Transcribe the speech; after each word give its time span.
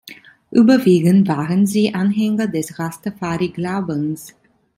Überwiegend 0.49 1.27
waren 1.27 1.67
sie 1.67 1.93
Anhänger 1.93 2.47
des 2.47 2.79
Rastafari-Glaubens. 2.79 4.33